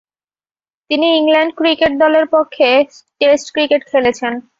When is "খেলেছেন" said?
3.91-4.33